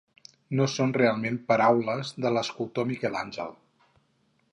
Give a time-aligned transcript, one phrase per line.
[0.59, 3.53] No són realment paraules de l'escultor Miquel Àngel.